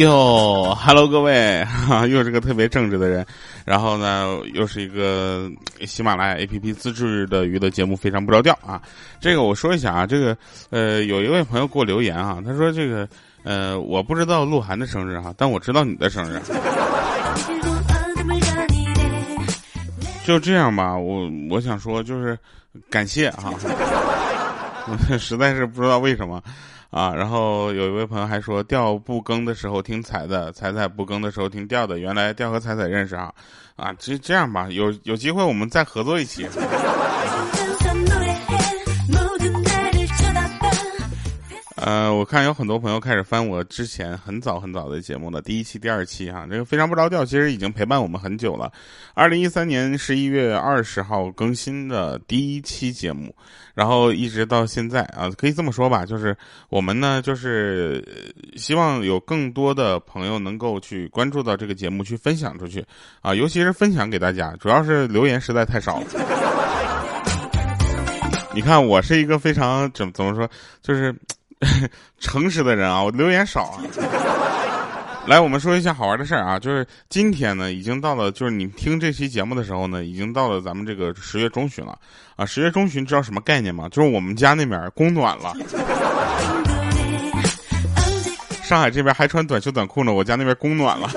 [0.00, 3.26] 哟，Hello，各位，哈， 又是个特别正直的人，
[3.66, 5.46] 然后呢，又是一个
[5.86, 8.80] 喜马拉雅 APP 自制的娱乐节目，非常不着调啊。
[9.20, 10.34] 这个我说一下啊，这个
[10.70, 13.06] 呃，有一位朋友给我留言啊，他说这个
[13.44, 16.40] 呃，我不知道鹿晗的生日哈，但我知道你的生日。
[20.24, 22.38] 就这样吧，我我想说就是
[22.88, 23.52] 感谢哈，
[25.20, 26.42] 实在是不知道为什么。
[26.90, 31.98] 啊，然后有一位朋友还说，调不更的时候听彩的，彩彩不更的时候听调的。
[31.98, 33.32] 原来调和彩彩认识啊，
[33.76, 36.46] 啊，这这样吧，有有机会我们再合作一期。
[41.82, 48.70] 呃，我看有很多朋友开始翻我之前很早很早的节目了，第一期、第二期哈，这个非常不着调，其实已经陪伴我们很久了。
[49.14, 53.34] 二零一三年十一月二十号更新的第一期节目，
[53.74, 56.36] 然后一直到现在啊，可以这么说吧，就是
[56.68, 58.06] 我们呢，就是
[58.56, 62.84] 希望有更多的朋友能够去关注到这个节目，去分享出去
[63.22, 66.06] 啊，尤其是分享给大家，主要是留言实在太少了。
[68.54, 70.46] 你看，我是一个非常怎么怎么说，
[70.82, 71.14] 就是。
[72.18, 73.82] 诚实的人啊，我留言少啊。
[75.26, 81.96] 来，我们说一下好玩的事儿啊，就是今天呢，已经到了，就是你听这期节目的时候呢，已经到了咱们这个十月中旬了
[82.36, 82.46] 啊。
[82.46, 83.88] 十月中旬知道什么概念吗？
[83.90, 85.52] 就是我们家那边供暖了。
[88.64, 91.08] 上海这边还穿短袖短裤呢，我家那边供暖了。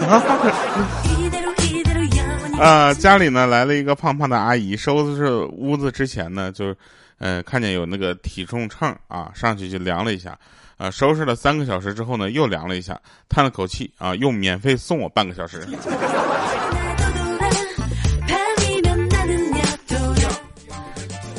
[2.60, 6.76] 呃，家里呢来了一个胖胖的阿姨，收拾屋子之前呢，就是。
[7.20, 10.38] 嗯，看见有那个体重秤啊，上去就量了一下，
[10.76, 15.66] 啊，收拾了三个小时之后呢，又量了一下，叹了口气啊，又免费送我半个小时。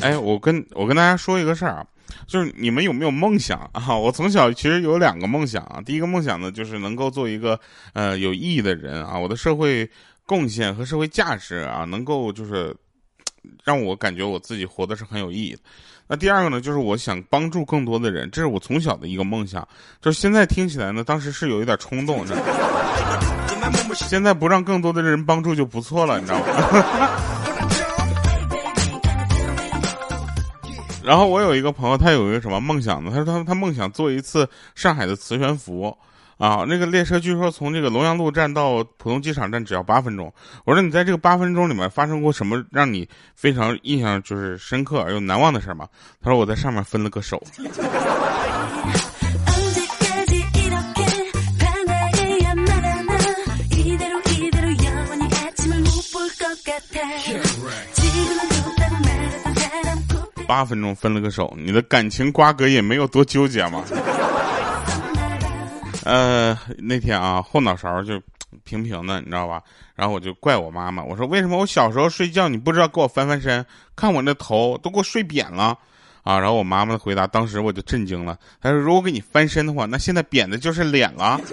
[0.01, 1.85] 哎，我跟我跟大家说一个事儿啊，
[2.25, 3.95] 就是你们有没有梦想啊？
[3.95, 7.59] 我从小其实有两个梦想啊，第一个梦想呢，就是能够做一个
[7.93, 9.87] 呃有意义的人啊，我的社会
[10.25, 12.75] 贡献和社会价值啊，能够就是。
[13.63, 15.59] 让我感觉我自己活的是很有意义的。
[16.07, 19.67] 那第二个呢，就是我想帮助更多的人，这是我从小的一个梦想。
[20.01, 22.35] 就是现在听起来呢，当时是有一点冲动，的。
[23.93, 26.45] 现在不让更多的人帮助就不错了，你知道吗？
[31.05, 33.11] 然后我有一个朋友，他有一个什么梦想呢？
[33.11, 35.95] 他说他他梦想做一次上海的磁悬浮。
[36.37, 40.31] 啊，那个列车据说从这个龙阳路站到浦东机场站只要八分钟。
[40.65, 45.87] 我说你在这个八分钟里面发生过什么让你非常印象就是深刻而又难忘的事吗？
[46.21, 47.41] 他说我在上面分了个手。
[60.47, 63.83] 八分钟分了个手，你的感情瓜葛也没有多纠结吗？
[66.05, 68.21] 呃，那天啊，后脑勺就
[68.63, 69.61] 平平的，你知道吧？
[69.95, 75.77] 然后我就怪我妈妈，我说为什么我小时候睡觉你不知道给我翻翻身，看我那头都给我睡扁了
[76.23, 76.39] 啊？
[76.39, 81.41] 然后我妈妈的回答，当时我就震惊了，她说如果给你翻身的话，那现在扁的就是脸了。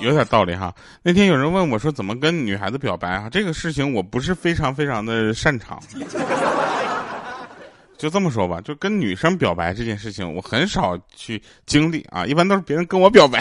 [0.00, 0.72] 有点道理哈。
[1.02, 3.28] 那天有人问我说怎么跟女孩子表白啊？
[3.28, 5.78] 这个事情我不是非常非常的擅长。
[7.98, 13.40] 就这么说吧，就跟女生表白这件事情，我很少去经历啊，一般都是别人跟我表白，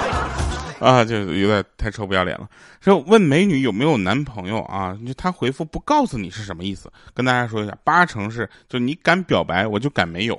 [0.78, 2.46] 啊，就有点太臭不要脸了。
[2.80, 4.96] 说问美女有没有男朋友啊？
[5.06, 6.92] 就她回复不告诉你是什么意思？
[7.14, 10.38] 跟大家说一下，八成是就你敢表白，我就敢没有。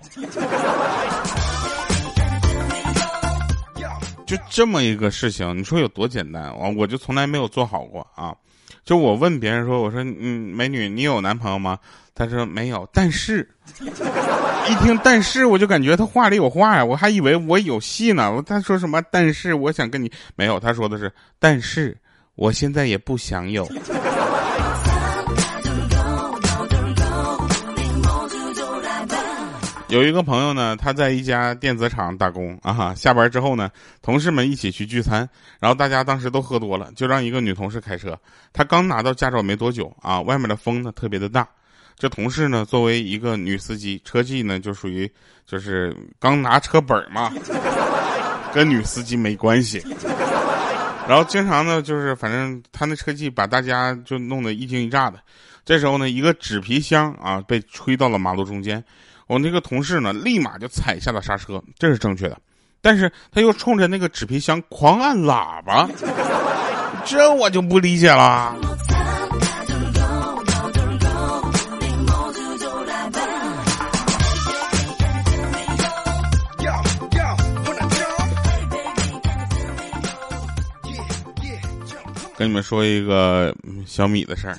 [4.25, 6.55] 就这么一个事情，你说有多简单？
[6.55, 8.33] 我我就从来没有做好过啊。
[8.83, 11.77] 就我问别人说，我说嗯，美女，你有男朋友吗？
[12.13, 13.47] 他说没有，但是，
[13.79, 18.43] 一听但是我就感觉他话里有话呀，我还以为我有戏呢。
[18.45, 19.01] 他说什么？
[19.11, 21.97] 但是我想跟你没有，他说的是，但是
[22.35, 23.67] 我现在也不想有。
[29.91, 33.69] 有一个朋友呢，他在一家电子厂打工啊，下班之后呢，
[34.01, 35.27] 同事们一起去聚餐，
[35.59, 38.17] 然后大家当时都喝多了，就让一个女同事开车。
[38.53, 41.45] 她刚拿到驾照没多久啊，外面的风呢特别的大。
[41.97, 45.11] 这同事呢，作为一个女司机，车技呢就属于
[45.45, 47.29] 就是刚拿车本嘛，
[48.53, 49.83] 跟女司机没关系。
[51.05, 55.19] 然后经常呢，就是反正他那车技把大家就弄得一惊一乍的。
[55.63, 58.83] 这时候呢，一个纸皮箱啊被吹到了马路中间，
[59.27, 62.37] 我那个同事呢立马就踩下了刹车，这是正确的，
[62.81, 65.87] 但是他又冲着那个纸皮箱狂按喇叭，
[67.05, 68.55] 这我就不理解了。
[82.37, 83.55] 跟你们说一个
[83.85, 84.57] 小米的事儿，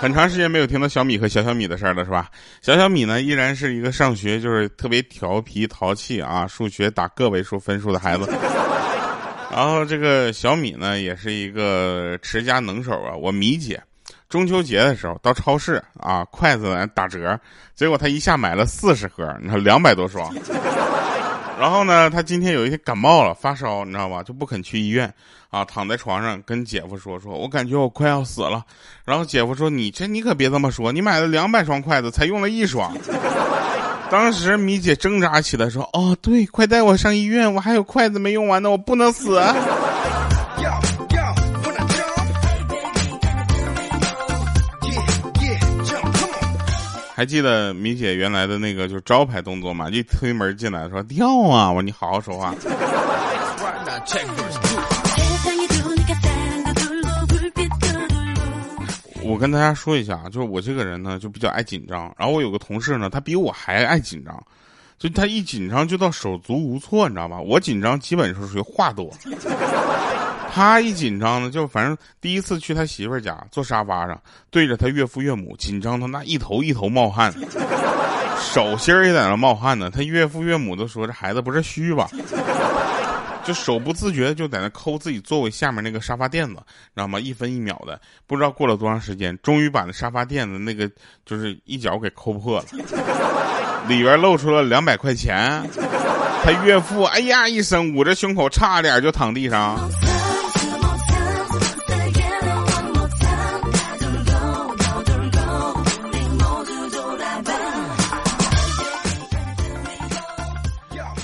[0.00, 2.30] 很长时间没有听到小米和小小米的事儿了，是吧？
[2.62, 8.26] 小小米呢，依然是一个上学就是特别调皮淘气啊，数学打个位数分数的孩子。
[9.52, 13.14] 然后这个小米呢，也是一个持家能手啊。
[13.14, 13.78] 我米姐
[14.30, 17.38] 中秋节的时候到超市啊，筷子打折，
[17.74, 20.34] 结果她一下买了四十盒，你看两百多双。
[21.60, 24.22] 然后呢，他今天有一天感冒了，发烧，你知道吧？
[24.22, 25.12] 就不肯去医院，
[25.50, 28.64] 啊，躺在床上跟姐夫说：“说我感觉我快要死了。”
[29.04, 32.96] 然后姐夫说：“你这你可别这么说，你买了两百双筷子，才用了一双。”
[34.10, 39.38] 当时米姐挣扎起来说：“哦，对，快带我上医院，我还有筷子没用完呢，我不能死。”
[47.20, 49.90] 还记得米姐原来的那个就是招牌动作嘛？
[49.90, 51.70] 一推门进来说掉啊！
[51.70, 52.54] 我你好好说话。
[59.22, 64.42] 我跟大家说一下啊，就是我这个人呢就比较爱紧张，然后我有个同事呢，他比我还爱紧张，
[64.98, 67.38] 就他一紧张就到手足无措，你知道吧？
[67.38, 69.12] 我紧张基本是属于话多。
[70.52, 74.20] 他一紧张呢，就反正第一次去他媳妇儿家坐沙发上，
[74.50, 77.32] 对着他岳父岳母，紧张的那一头一头冒汗，
[78.52, 79.90] 手心儿也在那冒汗呢。
[79.90, 82.08] 他岳父岳母都说这孩子不是虚吧？
[83.42, 86.56] 就手不自觉的就在那抠自己座位下面那个沙发垫子，
[86.94, 87.18] 知道吗？
[87.18, 90.88] 一分一秒的，不知道过了多长时间，终于把那沙发垫子那个
[91.24, 92.66] 就是一角给抠破了，
[93.88, 95.62] 里边露出了两百块钱。
[96.42, 99.78] 他岳父哎呀一声捂着胸口，差点就躺地上。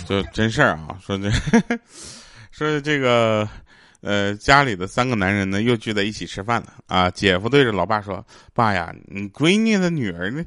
[0.07, 1.31] 就真事儿啊，说这，
[2.53, 3.49] 说这个，
[4.03, 7.11] 呃，家里的三个男人呢又聚在一起吃饭了啊。
[7.11, 8.25] 姐夫对着老爸说
[8.55, 10.45] ：“爸呀，你闺女的女儿呢，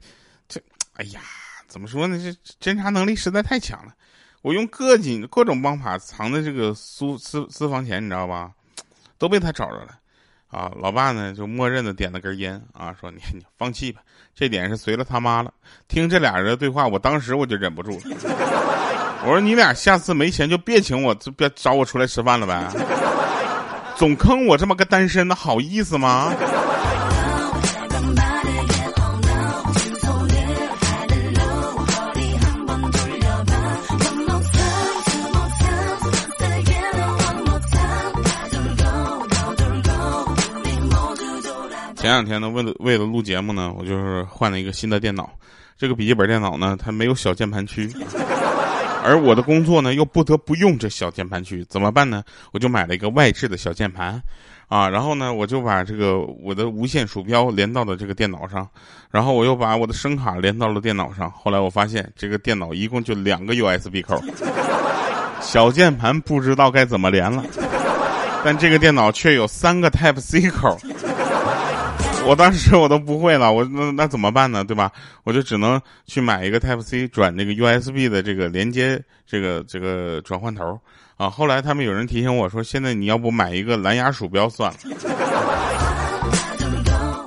[0.47, 0.61] 这，
[0.93, 1.19] 哎呀，
[1.67, 2.17] 怎么说呢？
[2.17, 3.93] 这侦查能力实在太强了。
[4.41, 8.51] 我用各种各种方法藏在这个私私私房钱，你知道吧？
[9.17, 9.99] 都被他找着了。
[10.47, 14.01] 啊，老爸呢就默认的点了根烟啊，说你你放弃吧，
[14.33, 15.53] 这点是随了他妈了。
[15.87, 18.68] 听这俩人的对话，我当时我就忍不住了。”
[19.21, 22.67] 我说你俩下次没钱就别请我，就别找我出来吃饭了呗。
[23.95, 26.33] 总坑我这么个单身的好意思吗？
[41.97, 45.29] 前两天呢，为了为了录节目呢，我就是换了一个新的电脑。
[45.77, 47.91] 这个笔记本电脑呢，它没有小键盘区。
[49.03, 52.23] 而我的工作呢，又不得不用这小键盘区，怎么办呢？
[52.51, 54.21] 我就买了一个外置的小键盘，
[54.67, 58.67] 啊，然后呢，我就把这个我的无线鼠标连到了这个电脑上，
[59.09, 61.31] 然后我又把我的声卡连到了电脑上。
[61.31, 64.21] 后来我发现，这个电脑一共就两个 USB 口，
[65.41, 67.43] 小键盘不知道该怎么连了，
[68.43, 70.77] 但这个电脑却有三个 Type C 口。
[72.25, 74.63] 我当时我都不会了，我那那怎么办呢？
[74.63, 74.91] 对吧？
[75.23, 80.79] 我就只能去买一个 Type C 转这个 USB 的这个连接，这个这个转换头
[81.17, 81.27] 啊。
[81.27, 84.77] 后来他们有人提醒我说，现在你要不买一个蓝牙鼠标算了，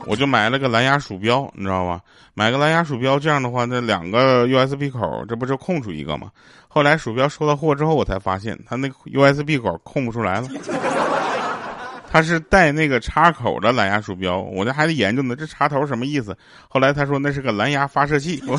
[0.07, 2.01] 我就买了个蓝牙鼠标，你知道吧？
[2.35, 6.31] 买个蓝牙鼠标，这样的话，那两个 USB 口，这不就空出一个吗？
[6.69, 10.49] 后来鼠标收到货之后，我才发现它那个 USB 口空不出来了。
[12.13, 16.37] 他是带那个插口的蓝牙鼠标，我这还得研究呢，这插头什么意思？
[16.69, 18.39] 后来他说那是个蓝牙发射器。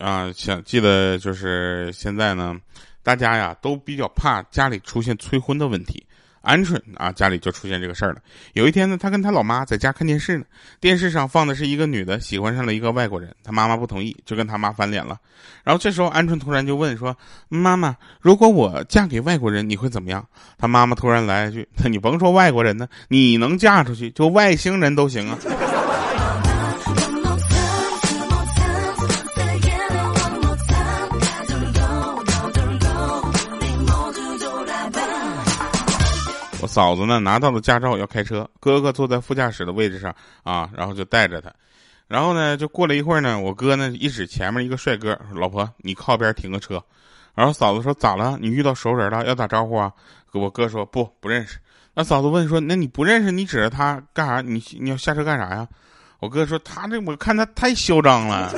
[0.00, 2.56] 啊，想记得就是现在呢，
[3.02, 6.02] 大家呀都比较怕家里出现催婚的问题。
[6.42, 8.18] 鹌鹑啊，家里就出现这个事儿了。
[8.52, 10.44] 有一天呢，他跟他老妈在家看电视呢，
[10.80, 15.18] 电视上放的是一个女的喜欢上了一个外国人，他妈妈不同意，就跟他妈翻脸了。
[15.64, 17.16] 然后这时候，鹌鹑突然就问说
[17.48, 20.26] ：“妈妈，如果我嫁给外国人，你会怎么样？”
[20.58, 25.38] 他妈妈突然来一句：“那你甭说外国人呢，你能嫁出去，就外星人都行啊。”
[36.62, 40.14] 我嫂子呢拿到了驾照要开车，哥哥坐在副驾驶的位置上
[40.44, 41.52] 啊，然后就带着他，
[42.06, 46.80] 然后呢就过了一会儿呢，我哥呢一指前面一个帅哥，老婆你靠边停个车，
[47.34, 48.38] 然后嫂子说咋了？
[48.40, 49.92] 你遇到熟人了要打招呼啊？
[50.32, 51.58] 我哥说不不认识。
[51.94, 54.40] 那嫂子问说那你不认识你指着他干啥？
[54.40, 55.66] 你你要下车干啥呀？
[56.20, 58.54] 我哥说他这我看他太嚣张了。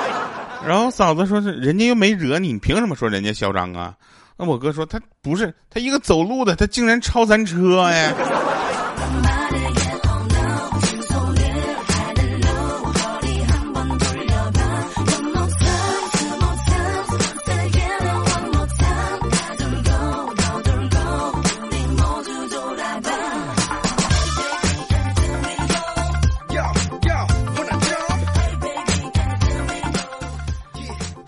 [0.66, 3.96] 然后嫂子说是人家又没惹你，你凭什么说人家嚣张啊？
[4.40, 8.14] 那我哥说他不是他一个走路的，他竟然超咱车呀！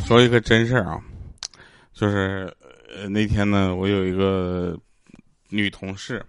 [0.06, 0.98] 说一个真事儿啊，
[1.94, 2.52] 就是
[3.08, 4.78] 那天呢，我有一个
[5.48, 6.24] 女同事，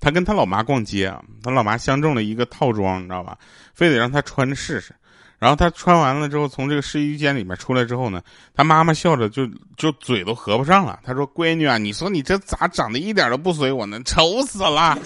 [0.00, 3.38] 她跟她老妈逛街啊，她老妈相中了一个套装，你知道吧？
[3.74, 4.94] 非得让她穿着试试。
[5.38, 8.20] 然后她穿完了之后，从这个试衣间里面出来之后呢，
[8.54, 11.00] 她妈妈笑着就就嘴都合不上了。
[11.02, 13.98] 她说：“闺女啊，你说你这咋长得一点都不随我呢？
[14.04, 14.98] 丑死了！”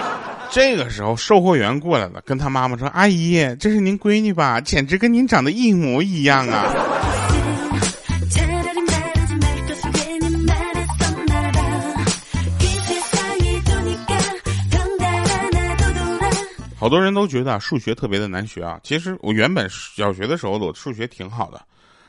[0.50, 4.60] 这个时候售货员过来了，跟她妈妈说：“阿姨，这是您闺女吧？
[4.60, 6.74] 简直跟您长得一模一样啊！”
[16.80, 18.80] 好多人都觉得数学特别的难学啊。
[18.82, 21.60] 其实我原本小学的时候，我数学挺好的，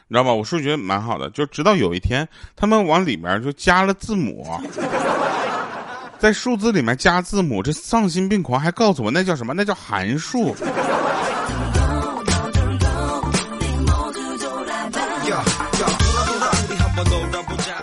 [0.08, 0.34] 你知道吗？
[0.34, 2.25] 我数学蛮好的，就直到有一天，
[2.56, 4.48] 他们往里面就加了字母，
[6.18, 9.54] 在数字里面加字母，这丧心病狂，还告诉我那叫什么？
[9.54, 10.56] 那叫函数。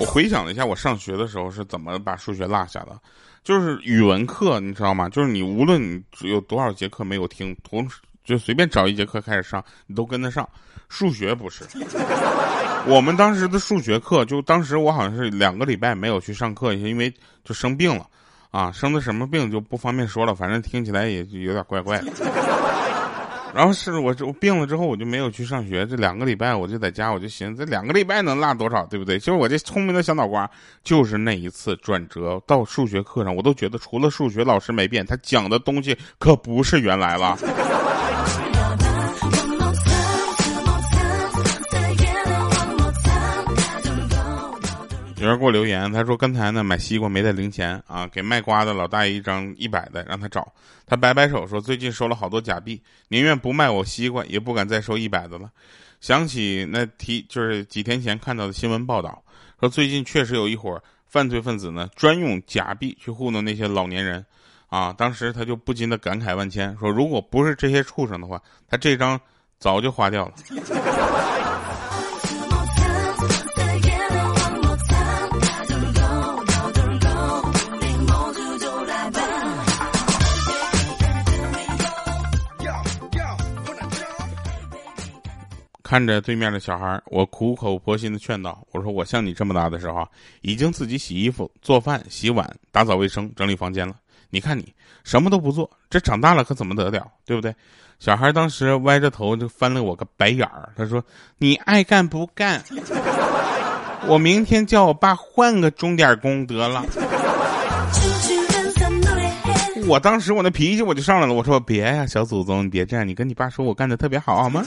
[0.09, 2.99] 回想了一下，我上学的时候是怎么把数学落下的。
[3.45, 5.09] 就是语文课，你知道吗？
[5.09, 10.49] 就是你无论你有多少节课没有听，同时就随便找一节课开始上，你都跟得上。
[10.89, 11.65] 数学不是，
[12.89, 17.13] 我们当时的数学课，就当时我好像是两个礼拜没有去上课，因为
[17.45, 18.07] 就生病了，
[18.51, 22.13] 啊，生的什么病就不方便说了，反正听起来也有点怪怪的。
[23.55, 25.85] 然后是我我病了之后，我就没有去上学。
[25.87, 29.19] 这两个礼拜，我就在家，我就寻思，这两个礼拜能落多少，对不对？
[29.19, 30.49] 就是我这聪明的小脑瓜，
[30.85, 37.37] 就是那一次转折到数学课上，我都觉得除了数学老师没变，他讲的东西可不是原来了。
[45.21, 50.53] 有人给我留言，他说刚才呢买西瓜没带零钱啊，给卖瓜的老大爷一张一百的，让他找。
[50.87, 55.51] 他摆摆手说最近收了好多假币，宁愿不卖我西瓜，也不敢再收一百的了。
[56.01, 59.21] 想起那提就是几天前看到的新闻报道，
[59.59, 64.25] 说最近确实有一伙犯罪分子呢，专用假币去糊弄那些老年人，
[64.69, 69.21] 啊，当时他就不禁的感慨万千，说如果不是这些畜生的话，他这张
[69.59, 70.35] 早就花掉了。
[85.89, 90.07] 看着对面的小孩，我苦口婆心的劝导我说：“我像你这么大的时候，
[90.43, 93.95] 已经自己洗衣服、做饭、洗碗、打扫卫生、整理房间了。
[94.29, 94.71] 你看你
[95.03, 97.07] 什么都不做，这长大了可怎么得了？
[97.25, 97.55] 对不对？”
[97.99, 101.03] 小孩当时歪着头就翻了我个白眼儿，他说
[101.39, 102.63] ：“你爱干不干？
[104.07, 106.85] 我明天叫我爸换个钟点工得了。”
[109.87, 114.63] 我当时我那脾气我就上来了，我说：“别呀，小祖宗，你别这样，你跟你爸说我干的特别好，好吗？”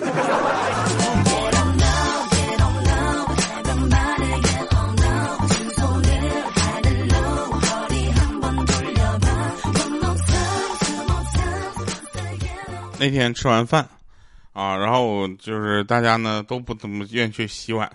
[12.99, 13.89] 那天吃完饭，
[14.53, 17.91] 啊，然后就是大家呢都不怎么愿意去洗碗，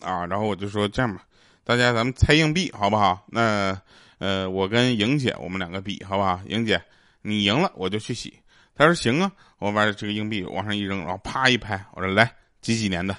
[0.00, 1.22] 啊，然后我就说这样吧，
[1.62, 3.24] 大家咱们猜硬币好不好？
[3.28, 3.80] 那
[4.18, 6.40] 呃，我跟莹姐我们两个比好不好？
[6.48, 6.82] 莹姐
[7.22, 8.34] 你赢了我就去洗。
[8.74, 13.16] 她说行啊，我把这个硬币往上一扔，然后啪一拍，我说来几几年的。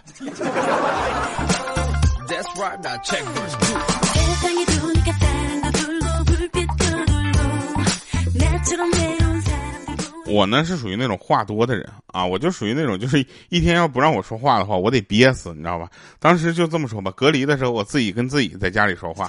[10.27, 15.89] 我呢是属于那种话多的人啊，我就属于那种就是一天要不让我说话的话，我得憋死，你知道吧？
[16.19, 19.27] 当时就这么说吧，隔离的时候我自己跟自己在家里说话，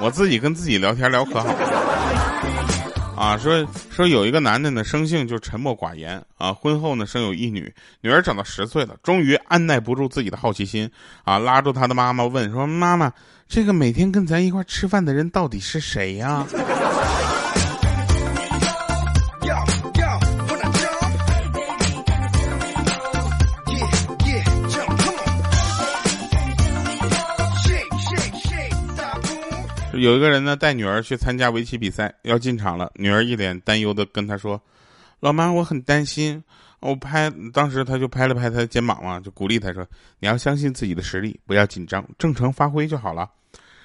[0.00, 1.54] 我自己跟自己聊天聊可好
[3.20, 3.36] 啊。
[3.36, 10.90] 说说有一个男的呢，生性就沉默寡言啊，婚后呢生有一女，女儿长到十岁了，终于按耐不住自己的好奇心
[11.24, 13.12] 啊，拉住他的妈妈问说：“妈妈，
[13.48, 16.46] 这个每天跟咱一块吃饭的人到底是谁呀？”
[30.00, 32.90] 有一个人呢带女儿去参加围棋比赛，要进场了。
[32.94, 34.60] 女儿一脸担忧的跟他说
[35.20, 36.42] ：“老妈，我很担心。
[36.80, 39.86] 我拍，当时他就拍了拍他的肩膀嘛，就鼓励他说
[40.18, 43.28] ：“你要相信自己的实力，不要紧张，正常发挥就好了。”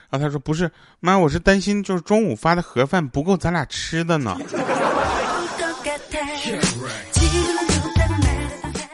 [0.10, 4.39] 然后他说：“不是，妈，我是担心就是中午发的盒饭不够咱俩吃的呢。”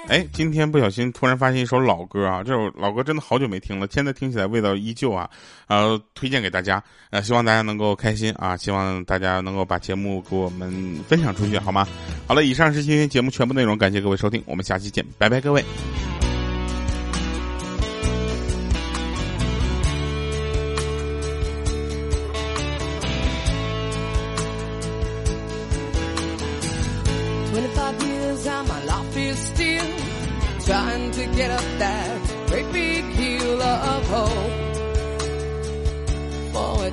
[0.08, 5.30] 哎，今天不小心突然发现一首老歌啊，这首老歌真的好久没听了，现在听起来味道依旧啊，
[5.68, 10.70] 呃，推荐给大家，呃，希望大家能够开心啊，希望大家能够把节目给我们
[11.08, 11.88] 分享出去，好吗？
[12.28, 15.64] 好了，以上是今天节目全部内容，感谢各位收听，我们下期见，拜拜，各位。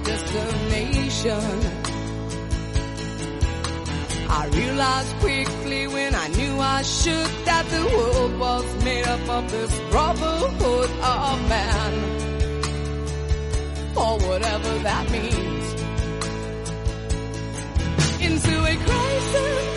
[0.04, 1.88] Destination.
[4.30, 9.50] I realized quickly when I knew I should that the world was made up of
[9.50, 11.94] this brotherhood of man.
[13.96, 15.66] Or whatever that means.
[18.20, 19.67] Into a crisis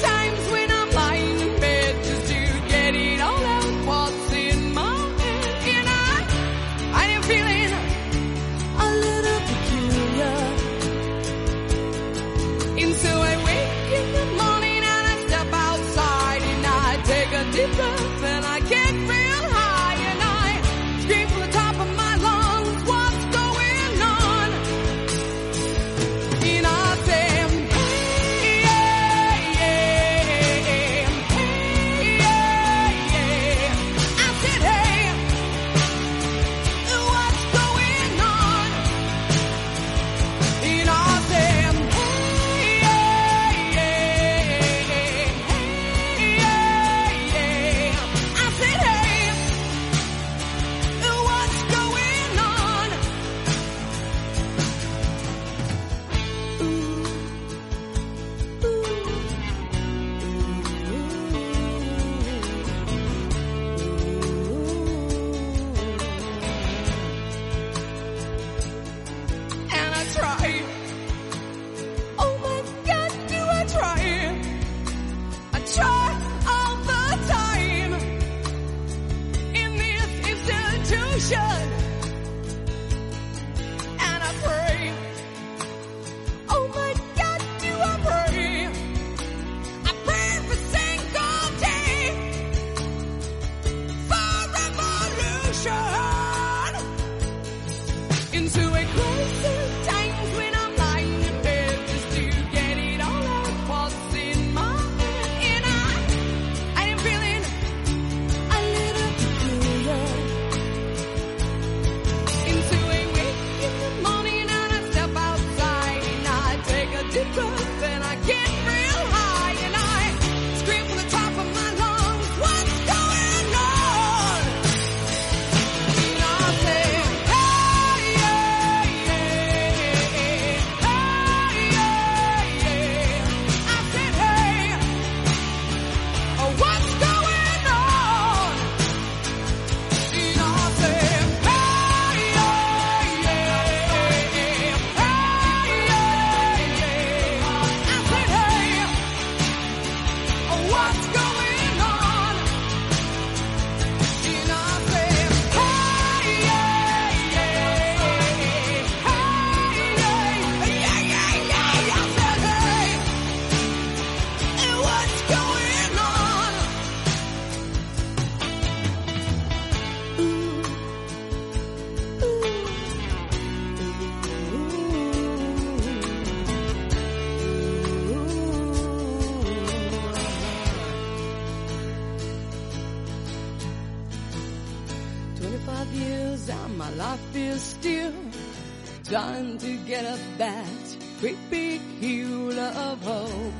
[189.11, 193.53] trying to get up that great big hill of hope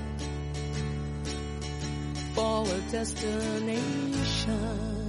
[2.34, 5.01] for a destination.